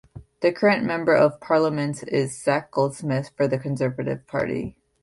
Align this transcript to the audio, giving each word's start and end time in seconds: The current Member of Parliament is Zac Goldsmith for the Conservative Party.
The 0.39 0.51
current 0.51 0.83
Member 0.83 1.13
of 1.13 1.39
Parliament 1.39 2.01
is 2.07 2.35
Zac 2.43 2.71
Goldsmith 2.71 3.29
for 3.37 3.47
the 3.47 3.59
Conservative 3.59 4.25
Party. 4.25 4.75